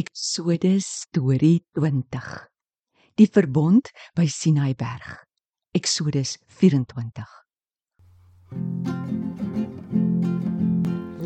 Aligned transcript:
Eksodus 0.00 0.86
storie 0.86 1.60
20. 1.76 2.28
Die 3.20 3.26
verbond 3.28 3.90
by 4.16 4.24
Sinaiberg. 4.32 5.26
Eksodus 5.76 6.38
24. 6.56 7.26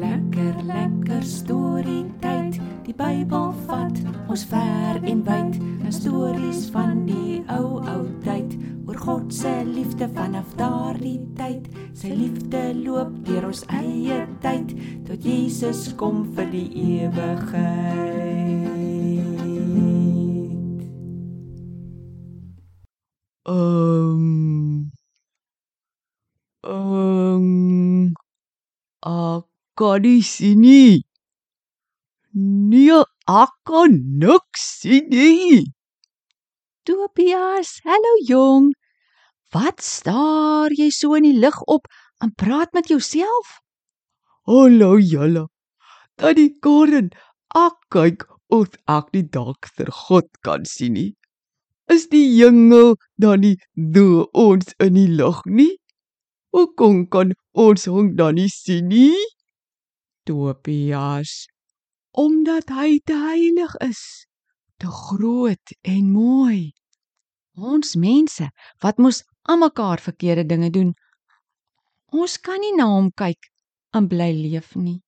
Lekker 0.02 0.58
lekker 0.72 1.22
storie 1.22 2.02
tyd. 2.24 2.58
Die 2.88 2.96
Bybel 2.98 3.52
vat 3.68 4.02
ons 4.26 4.46
ver 4.50 4.98
en 5.04 5.22
wyd. 5.28 5.63
Liefde 10.04 10.20
vanaf 10.20 10.54
daardie 10.56 11.20
tyd. 11.36 11.68
Sy 11.94 12.08
liefde 12.08 12.74
loop 12.84 13.24
deur 13.26 13.46
ons 13.48 13.64
eie 13.68 14.26
tyd 14.42 14.74
tot 15.06 15.24
Jesus 15.24 15.94
kom 15.96 16.24
vir 16.34 16.46
die 16.50 16.68
ewigheid. 17.00 17.64
Um. 23.46 24.90
Um. 26.62 28.14
Ek 29.04 29.44
kan 29.76 30.02
nie 30.02 30.22
sien 30.22 30.60
nie. 30.60 31.04
Nee, 32.34 33.04
ek 33.28 33.52
kan 33.64 34.00
niks 34.20 34.80
sien 34.80 35.08
nie. 35.08 35.64
Tobias, 36.84 37.80
hallo 37.84 38.16
jong. 38.28 38.74
Wat 39.54 39.78
staar 39.78 40.72
jy 40.74 40.88
so 40.90 41.14
in 41.14 41.28
die 41.28 41.38
lug 41.38 41.60
op 41.70 41.86
en 42.18 42.32
praat 42.34 42.72
met 42.74 42.88
jouself? 42.90 43.60
Hallo 44.50 44.96
julle. 44.98 45.46
Die 46.18 46.50
Karen, 46.58 47.12
ek 47.54 47.76
kyk 47.94 48.24
of 48.50 48.74
ek 48.90 49.12
die 49.14 49.22
vir 49.76 49.90
God 49.90 50.26
kan 50.42 50.64
sien 50.66 50.94
nie. 50.98 51.14
Is 51.86 52.08
die 52.10 52.26
hengel 52.42 52.96
dan 53.16 53.40
nie 53.40 53.56
do 53.74 54.26
ons 54.32 54.74
in 54.80 54.94
die 54.94 55.06
lug 55.06 55.44
nie? 55.46 55.78
Hoekom 56.50 57.06
kan 57.06 57.34
ons 57.52 57.86
hom 57.86 58.16
dan 58.16 58.34
nie 58.34 58.50
sien 58.50 58.88
nie? 58.88 59.22
Tobias, 60.26 61.46
omdat 62.10 62.70
hy 62.70 62.98
te 63.06 63.14
heilig 63.14 63.74
is, 63.86 64.26
te 64.80 64.90
groot 64.90 65.76
en 65.82 66.10
mooi. 66.10 66.72
Ons 67.54 67.94
mense 67.94 68.48
wat 68.82 68.98
mos 68.98 69.22
almekaar 69.48 70.00
verkeerde 70.00 70.46
dinge 70.46 70.70
doen. 70.70 70.92
Ons 72.12 72.38
kan 72.40 72.60
nie 72.60 72.74
na 72.76 72.86
hom 72.90 73.10
kyk 73.18 73.50
en 73.94 74.08
bly 74.08 74.30
leef 74.32 74.74
nie. 74.78 75.00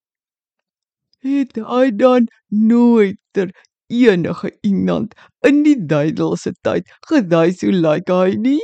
Het 1.25 1.57
hy 1.57 1.91
dan 1.97 2.29
nooit 2.49 3.19
ter 3.35 3.51
enige 3.87 4.51
iemand 4.67 5.15
in 5.47 5.63
die 5.67 5.79
duidelse 5.87 6.53
tyd 6.67 6.91
gedui 7.09 7.53
so 7.55 7.71
lyk 7.71 8.11
hy 8.11 8.37
nie? 8.41 8.63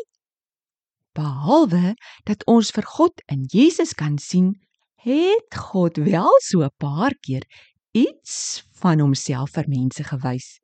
Behalwe 1.16 1.94
dat 2.28 2.44
ons 2.48 2.72
vir 2.72 2.86
God 2.96 3.22
in 3.32 3.44
Jesus 3.52 3.92
kan 3.94 4.18
sien, 4.18 4.54
het 5.02 5.58
God 5.70 5.98
wel 5.98 6.32
so 6.40 6.62
'n 6.62 6.74
paar 6.78 7.14
keer 7.20 7.44
iets 7.92 8.64
van 8.80 9.00
homself 9.00 9.50
vir 9.54 9.68
mense 9.68 10.04
gewys. 10.04 10.58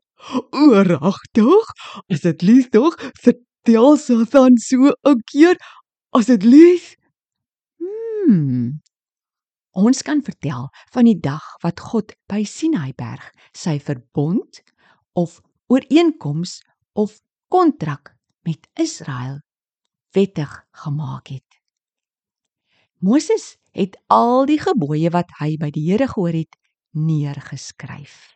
Ooragtig? 0.50 1.65
Is 2.09 2.20
dit 2.20 2.43
lief 2.43 2.69
tog? 2.69 2.97
Vertel 3.64 3.97
Satan 3.97 4.56
so 4.56 4.95
'n 5.05 5.20
keer 5.27 5.56
as 6.12 6.27
dit 6.27 6.42
lief? 6.42 6.97
Hmm. 7.77 8.81
Ons 9.73 10.03
kan 10.03 10.23
vertel 10.23 10.70
van 10.92 11.05
die 11.05 11.19
dag 11.20 11.45
wat 11.62 11.81
God 11.81 12.15
by 12.28 12.45
Sinaiberg 12.45 13.33
sy 13.53 13.78
verbond 13.78 14.62
of 15.12 15.41
ooreenkoms 15.67 16.62
of 16.95 17.20
kontrak 17.48 18.15
met 18.42 18.69
Israel 18.75 19.41
wettig 20.15 20.65
gemaak 20.70 21.28
het. 21.28 21.60
Moses 22.99 23.59
het 23.72 23.99
al 24.06 24.47
die 24.47 24.59
gebooie 24.59 25.10
wat 25.10 25.28
hy 25.41 25.56
by 25.56 25.71
die 25.71 25.84
Here 25.91 26.09
gehoor 26.09 26.33
het 26.33 26.56
neergeskryf. 26.91 28.34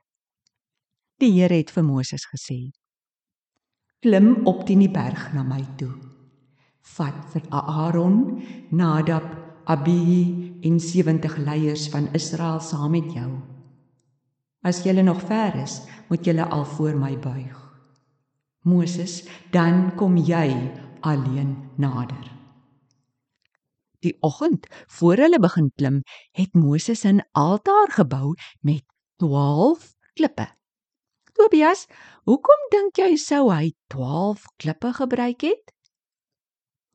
Die 1.18 1.32
Here 1.32 1.54
het 1.54 1.70
vir 1.70 1.84
Moses 1.84 2.26
gesê: 2.28 2.70
"Klim 4.02 4.46
op 4.50 4.64
teen 4.66 4.80
die 4.82 4.90
berg 4.90 5.28
na 5.30 5.44
my 5.46 5.62
toe. 5.78 5.92
Vat 6.96 7.18
vir 7.30 7.44
Aaron, 7.54 8.42
Nadab, 8.74 9.28
Abihu 9.70 10.58
en 10.66 10.80
70 10.80 11.36
leiers 11.38 11.84
van 11.92 12.08
Israel 12.18 12.58
saam 12.60 12.90
met 12.90 13.12
jou. 13.14 13.30
As 14.66 14.82
julle 14.82 15.02
nog 15.06 15.22
ver 15.22 15.54
is, 15.62 15.82
moet 16.08 16.24
julle 16.26 16.48
al 16.50 16.64
voor 16.64 16.98
my 16.98 17.14
buig. 17.18 17.58
Moses, 18.66 19.22
dan 19.50 19.94
kom 19.94 20.16
jy 20.16 20.50
alleen 21.00 21.56
nader." 21.76 22.26
Die 24.02 24.16
oggend 24.20 24.66
voor 24.86 25.22
hulle 25.22 25.38
begin 25.38 25.70
klim, 25.78 26.02
het 26.32 26.54
Moses 26.54 27.04
'n 27.04 27.22
altaar 27.32 27.90
gebou 27.90 28.34
met 28.60 28.82
12 29.16 29.94
klippe. 30.14 30.61
Tobias, 31.38 31.86
hoekom 32.28 32.66
dink 32.72 32.98
jy 33.00 33.16
sou 33.16 33.46
hy 33.50 33.72
12 33.92 34.44
klippe 34.60 34.92
gebruik 34.98 35.44
het? 35.46 35.72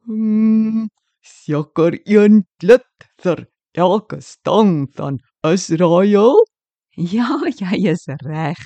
Hmm, 0.05 0.87
seker 1.25 1.97
een 2.05 2.43
klip 2.61 3.07
vir 3.23 3.47
elke 3.73 4.21
stam 4.21 4.85
van 4.97 5.19
Israel. 5.45 6.43
Ja, 6.97 7.39
jy 7.61 7.81
is 7.91 8.05
reg. 8.23 8.61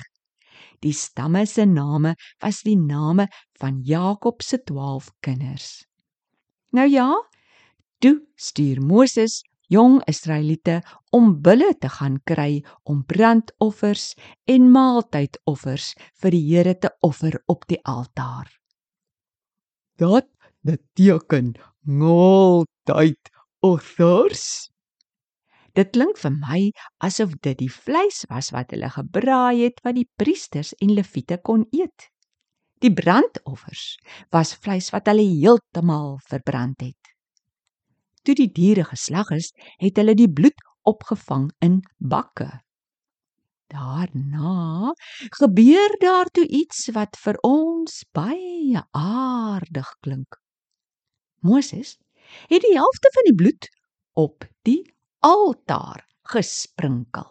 Die 0.82 0.94
stamme 0.96 1.46
se 1.46 1.64
name 1.64 2.16
was 2.42 2.62
die 2.66 2.76
name 2.76 3.28
van 3.60 3.80
Jakob 3.86 4.42
se 4.42 4.58
12 4.58 5.12
kinders. 5.20 5.84
Nou 6.72 6.88
ja, 6.88 7.08
toe 8.02 8.18
stuur 8.36 8.80
Moses 8.82 9.40
jong 9.68 10.00
Israeliete 10.10 10.80
om 11.10 11.34
bulle 11.42 11.74
te 11.78 11.88
gaan 11.88 12.18
kry 12.24 12.62
om 12.88 13.04
brandoffers 13.04 14.12
en 14.50 14.70
maaltydoffers 14.72 15.92
vir 16.22 16.34
die 16.34 16.42
Here 16.48 16.74
te 16.78 16.90
offer 17.00 17.38
op 17.46 17.66
die 17.68 17.80
altaar. 17.84 18.48
Dat 19.98 20.28
beteken 20.62 21.54
maaltyd 21.82 23.30
offers. 23.60 24.70
Dit 25.72 25.92
klink 25.96 26.18
vir 26.20 26.34
my 26.36 26.60
asof 27.00 27.32
dit 27.40 27.56
die 27.62 27.70
vleis 27.72 28.24
was 28.28 28.50
wat 28.52 28.74
hulle 28.74 28.90
gebraai 28.92 29.64
het 29.64 29.80
wat 29.86 29.96
die 29.96 30.08
priesters 30.20 30.74
en 30.84 30.92
leviete 30.92 31.38
kon 31.40 31.64
eet. 31.72 32.10
Die 32.82 32.92
brandoffers 32.92 33.96
was 34.34 34.56
vleis 34.58 34.90
wat 34.92 35.08
hulle 35.08 35.24
heeltemal 35.24 36.18
verbrand 36.28 36.82
het. 36.82 37.01
Toe 38.22 38.34
die 38.38 38.50
diere 38.54 38.84
geslag 38.86 39.32
is, 39.34 39.50
het 39.82 39.98
hulle 39.98 40.14
die 40.14 40.30
bloed 40.30 40.58
opgevang 40.86 41.48
in 41.64 41.80
bakke. 41.98 42.50
Daarna 43.72 44.92
gebeur 45.38 45.96
daar 46.02 46.28
toe 46.30 46.44
iets 46.46 46.90
wat 46.92 47.16
vir 47.24 47.38
ons 47.46 48.02
baie 48.12 48.82
aardig 48.92 49.88
klink. 50.04 50.36
Moses 51.40 51.96
het 52.52 52.62
die 52.62 52.76
helfte 52.76 53.10
van 53.14 53.28
die 53.28 53.34
bloed 53.34 53.68
op 54.14 54.46
die 54.68 54.82
altaar 55.24 56.04
gesprinkel. 56.34 57.26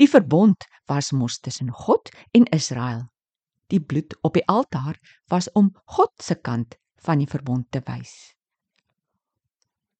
Die 0.00 0.08
verbond 0.08 0.66
was 0.90 1.12
mos 1.12 1.38
tussen 1.38 1.70
God 1.70 2.10
en 2.36 2.48
Israel. 2.56 3.06
Die 3.70 3.80
bloed 3.80 4.16
op 4.26 4.34
die 4.34 4.46
altaar 4.46 4.98
was 5.30 5.52
om 5.52 5.70
God 5.84 6.12
se 6.18 6.34
kant 6.34 6.76
van 7.04 7.22
die 7.22 7.30
verbond 7.30 7.70
te 7.70 7.80
wys. 7.86 8.34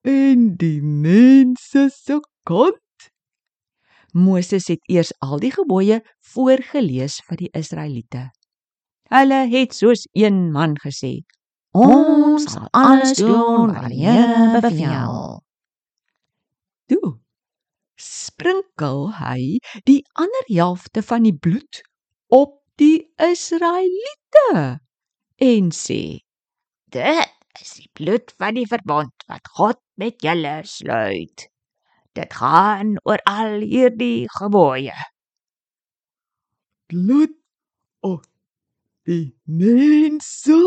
En 0.03 0.57
die 0.57 0.81
mense 0.83 1.89
se 1.93 2.21
kant 2.49 2.79
Moses 4.17 4.67
het 4.73 4.81
eers 4.89 5.13
al 5.23 5.39
die 5.43 5.53
gebooie 5.53 6.01
voorgeles 6.33 7.21
vir 7.29 7.37
die 7.45 7.51
Israeliete. 7.55 8.31
Hulle 9.13 9.41
het 9.53 9.75
soos 9.75 10.07
een 10.17 10.51
man 10.55 10.75
gesê: 10.83 11.21
Ons 11.77 12.49
sal 12.51 12.67
alles 12.73 13.19
doen 13.19 13.75
wat 13.75 13.91
die 13.93 14.07
Here 14.07 14.61
beveel. 14.65 15.43
Toe 16.91 17.19
sprinkel 18.01 19.11
hy 19.21 19.61
die 19.87 20.01
ander 20.19 20.47
helfte 20.49 21.05
van 21.05 21.29
die 21.29 21.37
bloed 21.37 21.83
op 22.33 22.57
die 22.81 23.11
Israeliete 23.21 24.81
en 25.37 25.71
sê: 25.77 26.25
Dit 26.91 27.40
is 27.61 27.77
die 27.79 27.91
bloed 27.93 28.35
van 28.39 28.55
die 28.55 28.67
verbond 28.67 29.29
wat 29.29 29.49
God 29.57 29.81
met 30.01 30.23
julle 30.23 30.61
sluit. 30.65 31.49
Dit 32.13 32.33
gaan 32.35 32.97
oor 33.05 33.23
al 33.25 33.61
hierdie 33.63 34.27
gebooie. 34.41 34.97
bloed 36.91 37.37
op 38.01 38.27
die 39.07 39.37
mense. 39.45 40.59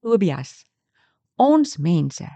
Tobias, 0.00 0.52
ons 1.42 1.76
mense 1.82 2.28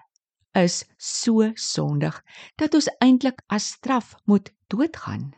is 0.59 0.81
so 0.99 1.53
sondig 1.55 2.17
dat 2.59 2.75
ons 2.75 2.91
eintlik 2.99 3.45
as 3.55 3.69
straf 3.77 4.17
moet 4.27 4.51
doodgaan. 4.73 5.31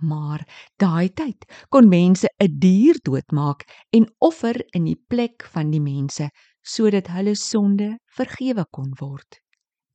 Maar 0.00 0.44
daai 0.80 1.10
tyd 1.20 1.44
kon 1.74 1.90
mense 1.90 2.28
'n 2.40 2.58
dier 2.64 2.96
doodmaak 3.02 3.66
en 3.92 4.08
offer 4.18 4.56
in 4.72 4.84
die 4.88 5.00
plek 5.12 5.44
van 5.52 5.70
die 5.74 5.84
mense 5.84 6.30
sodat 6.68 7.08
hulle 7.14 7.34
sonde 7.40 7.88
vergewe 8.18 8.64
kon 8.70 8.92
word. 9.00 9.40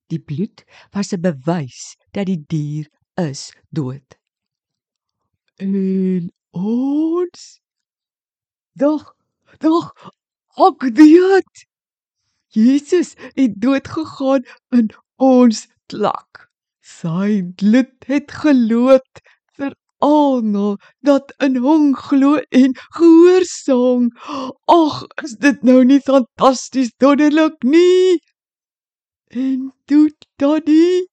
Die 0.09 0.19
bloed 0.19 0.65
was 0.93 1.13
'n 1.13 1.21
bewys 1.21 1.95
dat 2.11 2.27
die 2.27 2.41
dier 2.53 2.89
is 3.29 3.51
dood. 3.69 4.17
En 5.57 6.31
ons 6.51 7.63
Doch, 8.75 9.13
doch, 9.59 9.93
ek 10.57 10.85
weet. 10.97 11.65
Jesus 12.53 13.13
het 13.37 13.53
dood 13.61 13.87
gegaan 13.87 14.45
in 14.73 14.89
ons 15.21 15.67
klak. 15.85 16.49
Sy 16.81 17.43
bloed 17.57 18.07
het 18.09 18.33
geloot 18.33 19.21
vir 19.21 19.32
almal 20.03 20.77
dat 21.07 21.33
in 21.45 21.57
hom 21.63 21.93
glo 21.95 22.41
en 22.49 22.75
gehoorsaam. 22.97 24.09
Ag, 24.71 25.03
is 25.23 25.37
dit 25.39 25.63
nou 25.63 25.81
nie 25.87 26.01
fantasties 26.03 26.91
wonderlik 27.03 27.63
nie? 27.63 28.19
En 29.33 29.71
toe 29.89 30.09
daddy 30.37 31.07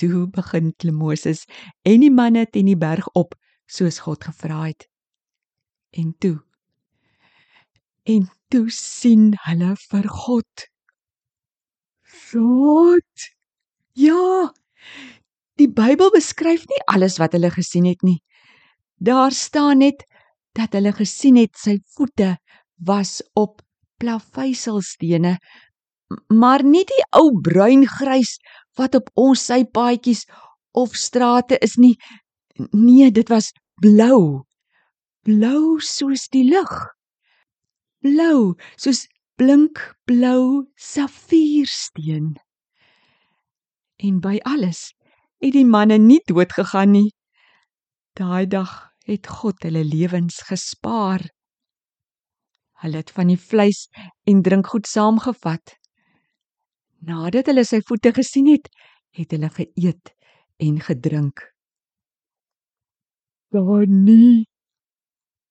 Toe 0.00 0.26
begin 0.32 0.72
klim 0.80 0.96
Moses 0.98 1.44
en 1.86 2.00
die 2.02 2.10
manne 2.10 2.46
teen 2.50 2.70
die 2.70 2.78
berg 2.78 3.06
op 3.18 3.36
soos 3.70 4.00
God 4.02 4.24
gevra 4.24 4.64
het. 4.64 4.88
En 5.92 6.14
toe 6.18 6.40
en 8.08 8.26
toe 8.50 8.66
sien 8.74 9.30
hulle 9.44 9.74
vir 9.88 10.08
God. 10.10 10.66
God. 12.32 13.28
Ja. 13.94 14.50
Die 15.62 15.70
Bybel 15.70 16.10
beskryf 16.10 16.64
nie 16.66 16.80
alles 16.90 17.20
wat 17.22 17.36
hulle 17.36 17.52
gesien 17.54 17.84
het 17.86 18.00
nie. 18.02 18.18
Daar 18.98 19.30
staan 19.30 19.78
net 19.78 20.00
dat 20.58 20.72
hulle 20.74 20.90
gesien 20.96 21.36
het 21.38 21.54
sy 21.54 21.76
voete 21.94 22.32
was 22.82 23.20
op 23.38 23.60
plaveisselstene, 24.02 25.36
maar 26.34 26.64
nie 26.66 26.82
die 26.88 27.04
ou 27.14 27.28
bruin-grys 27.46 28.32
wat 28.80 28.96
op 28.98 29.12
ons 29.14 29.44
sypaadjies 29.52 30.24
of 30.74 30.96
strate 30.98 31.60
is 31.62 31.76
nie. 31.78 31.94
Nee, 32.72 33.12
dit 33.14 33.30
was 33.30 33.52
blou. 33.78 34.42
Blou 35.22 35.78
soos 35.78 36.24
die 36.34 36.42
lug. 36.48 36.72
Blou 38.02 38.56
soos 38.74 39.04
blinkblou 39.38 40.64
safiersteen. 40.74 42.34
En 44.02 44.18
by 44.18 44.40
alles 44.42 44.90
het 45.42 45.54
die 45.56 45.66
manne 45.66 45.98
nie 45.98 46.20
dood 46.30 46.52
gegaan 46.54 46.94
nie. 46.94 47.10
Daai 48.18 48.46
dag 48.46 48.72
het 49.08 49.26
God 49.26 49.62
hulle 49.66 49.82
lewens 49.84 50.38
gespaar. 50.46 51.24
Hulle 52.82 53.02
het 53.02 53.10
van 53.14 53.30
die 53.30 53.38
vleis 53.38 53.88
en 54.26 54.42
drinkgoed 54.42 54.86
saamgevat. 54.86 55.74
Nadat 57.02 57.50
hulle 57.50 57.64
sy 57.66 57.82
voete 57.86 58.12
gesien 58.14 58.50
het, 58.52 58.68
het 59.18 59.34
hulle 59.34 59.50
geëet 59.50 60.14
en 60.62 60.78
gedrink. 60.86 61.42
Dan 63.52 64.04
nie. 64.06 64.44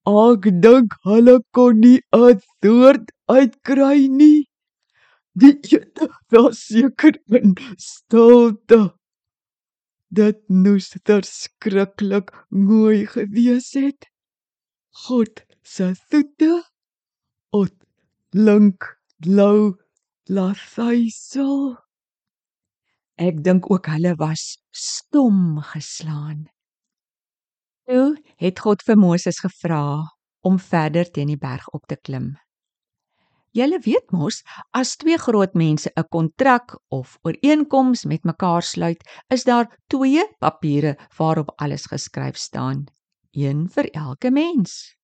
Ek 0.08 0.48
dink 0.64 0.96
hulle 1.06 1.36
kon 1.54 1.80
nie 1.80 2.00
'n 2.16 2.40
soort 2.64 3.12
uitkry 3.30 4.08
nie. 4.08 4.48
Die 5.36 5.54
ete 5.78 6.10
was 6.32 6.66
seker 6.68 7.20
in 7.28 7.54
stilte. 7.78 9.01
Dit 10.12 10.42
moes 10.52 10.90
verskriklik 11.08 12.34
mooi 12.50 13.06
gewees 13.08 13.70
het. 13.80 14.10
God 15.08 15.40
se 15.64 15.94
voete 16.12 16.58
op 17.56 17.72
link 18.36 18.90
blou 19.24 19.78
lafaisel. 20.28 21.78
Ek 23.16 23.40
dink 23.40 23.72
ook 23.72 23.88
hulle 23.88 24.12
was 24.20 24.60
stom 24.76 25.62
geslaan. 25.72 26.44
Toe 27.88 28.20
het 28.36 28.60
God 28.60 28.84
vir 28.84 29.00
Moses 29.00 29.40
gevra 29.40 30.12
om 30.44 30.60
verder 30.60 31.08
teen 31.08 31.32
die 31.32 31.40
berg 31.40 31.72
op 31.72 31.88
te 31.88 31.96
klim. 31.96 32.34
Julle 33.52 33.82
weet 33.84 34.14
mos, 34.16 34.38
as 34.72 34.94
twee 34.96 35.18
groot 35.20 35.56
mense 35.60 35.92
'n 36.00 36.08
kontrak 36.16 36.78
of 36.88 37.18
ooreenkoms 37.28 38.06
met 38.06 38.24
mekaar 38.24 38.64
sluit, 38.64 39.04
is 39.28 39.44
daar 39.44 39.68
twee 39.88 40.24
papiere 40.40 40.96
waarop 41.18 41.52
alles 41.56 41.86
geskryf 41.86 42.38
staan, 42.38 42.86
een 43.32 43.68
vir 43.70 43.90
elke 43.92 44.32
mens. 44.32 44.96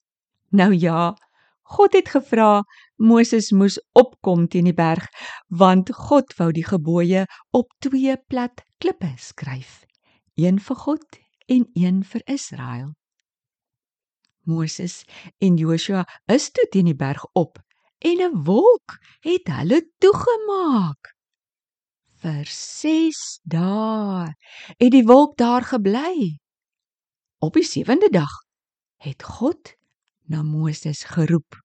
Nou 0.51 0.73
ja, 0.73 1.15
God 1.63 1.93
het 1.93 2.07
gevra 2.09 2.63
Moses 2.95 3.51
moes 3.51 3.75
opkom 3.91 4.47
teen 4.47 4.63
die 4.63 4.73
berg, 4.73 5.03
want 5.47 5.91
God 5.91 6.31
wou 6.37 6.51
die 6.51 6.65
gebooie 6.65 7.25
op 7.51 7.67
twee 7.79 8.15
plat 8.27 8.63
klippe 8.79 9.11
skryf, 9.17 9.83
een 10.35 10.59
vir 10.59 10.75
God 10.75 11.19
en 11.47 11.67
een 11.73 12.03
vir 12.03 12.21
Israel. 12.25 12.95
Moses 14.45 15.03
en 15.37 15.57
Joshua 15.57 16.05
is 16.31 16.51
toe 16.51 16.67
teen 16.71 16.85
die 16.85 16.95
berg 16.95 17.25
op 17.33 17.59
en 17.99 18.17
'n 18.21 18.43
wolk 18.43 18.97
het 19.19 19.47
hulle 19.47 19.79
toegemaak. 19.97 21.15
Vir 22.21 22.45
6 22.45 23.39
dae 23.43 24.33
het 24.77 24.91
die 24.91 25.05
wolk 25.05 25.37
daar 25.37 25.63
gebly. 25.63 26.39
Op 27.39 27.53
die 27.53 27.63
sewende 27.63 28.09
dag 28.09 28.33
het 28.97 29.23
God 29.23 29.75
na 30.25 30.43
Moses 30.43 31.03
geroep. 31.03 31.61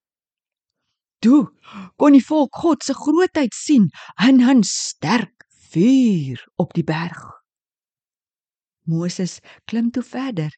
Toe 1.19 1.53
kon 1.97 2.13
die 2.13 2.25
volk 2.25 2.55
God 2.57 2.83
se 2.83 2.95
grootheid 2.95 3.55
sien 3.55 3.91
in 4.29 4.43
'n 4.43 4.63
sterk 4.63 5.47
vuur 5.71 6.49
op 6.57 6.75
die 6.75 6.85
berg. 6.85 7.43
Moses 8.85 9.41
klim 9.65 9.91
toe 9.91 10.03
verder 10.03 10.53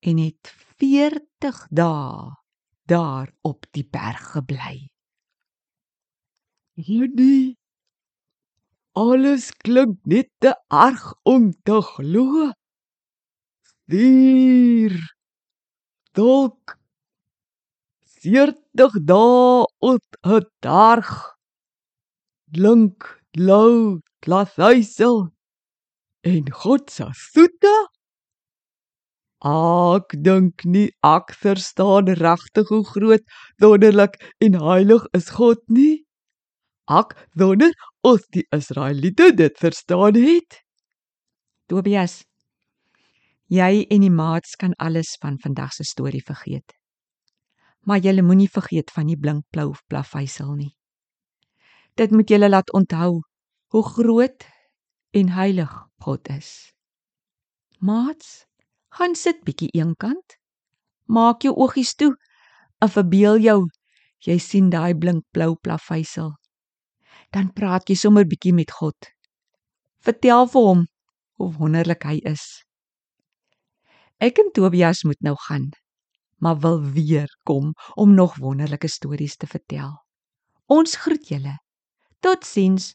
en 0.00 0.18
het 0.18 0.54
40 0.76 1.66
dae 1.70 2.36
daar 2.84 3.32
op 3.40 3.66
die 3.70 3.86
berg 3.90 4.30
gebly. 4.32 4.91
Hierdie 6.76 7.58
alles 8.96 9.50
klink 9.60 9.98
net 10.08 10.28
te 10.40 10.54
erg 10.72 11.02
om 11.28 11.50
te 11.68 11.80
glo. 11.84 12.48
Vier 13.92 14.96
dalk 16.16 16.78
40 18.24 18.96
dae 19.04 19.68
op 19.92 20.04
'n 20.24 20.48
dag 20.64 21.08
klink 22.54 23.20
lou 23.36 24.00
glashuisel 24.24 25.28
en 26.24 26.44
God 26.62 26.88
se 26.90 27.04
voete 27.32 27.76
Ek 29.42 30.14
dink 30.22 30.62
nie 30.64 30.88
ek 31.02 31.32
verstaan 31.34 32.06
regtig 32.06 32.68
hoe 32.68 32.84
groot, 32.86 33.24
wonderlik 33.58 34.14
en 34.38 34.54
heilig 34.54 35.02
is 35.18 35.30
God 35.34 35.58
nie. 35.66 36.01
Ek 36.92 37.14
wonder 37.38 37.72
of 38.04 38.24
die 38.34 38.44
Israeliete 38.52 39.30
dit 39.36 39.58
verstaan 39.58 40.18
het. 40.18 40.58
Tobias, 41.70 42.22
jy 43.48 43.84
en 43.94 44.02
die 44.04 44.12
maats 44.12 44.56
kan 44.60 44.74
alles 44.76 45.14
van 45.22 45.38
vandag 45.40 45.72
se 45.76 45.86
storie 45.88 46.24
vergeet. 46.26 46.74
Maar 47.88 48.02
jy 48.04 48.20
moenie 48.20 48.50
vergeet 48.50 48.92
van 48.94 49.08
die 49.08 49.16
blinkblou 49.16 49.72
plaveisel 49.88 50.52
nie. 50.58 50.72
Dit 51.96 52.12
moet 52.12 52.28
julle 52.28 52.50
laat 52.50 52.72
onthou 52.76 53.22
hoe 53.72 53.84
groot 53.94 54.44
en 55.16 55.32
heilig 55.32 55.72
God 56.04 56.28
is. 56.28 56.72
Maats, 57.78 58.44
gaan 58.92 59.16
sit 59.16 59.42
bietjie 59.46 59.70
eenkant. 59.72 60.36
Maak 61.06 61.42
jou 61.42 61.54
oogies 61.56 61.94
toe 61.94 62.12
verbeel 62.82 63.40
jou 63.40 63.58
jy 64.26 64.38
sien 64.38 64.70
daai 64.70 64.94
blinkblou 64.94 65.54
plaveisel 65.62 66.32
dan 67.32 67.52
praat 67.56 67.88
jy 67.88 67.96
sommer 67.96 68.26
bietjie 68.28 68.52
met 68.54 68.70
God. 68.70 69.08
Vertel 70.04 70.46
vir 70.52 70.68
hom 70.68 70.84
hoe 71.40 71.48
wonderlik 71.58 72.04
hy 72.06 72.18
is. 72.28 72.44
Ek 74.22 74.38
en 74.38 74.52
Tobias 74.54 75.02
moet 75.08 75.18
nou 75.24 75.34
gaan, 75.48 75.70
maar 76.42 76.60
wil 76.62 76.78
weer 76.94 77.30
kom 77.48 77.72
om 77.98 78.14
nog 78.14 78.36
wonderlike 78.42 78.88
stories 78.88 79.36
te 79.36 79.48
vertel. 79.50 79.96
Ons 80.70 80.96
groet 81.02 81.28
julle. 81.28 81.56
Totsiens. 82.22 82.92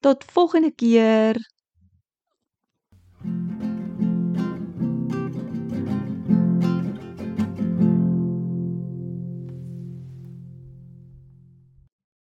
Tot 0.00 0.22
volgende 0.24 0.70
keer. 0.70 1.38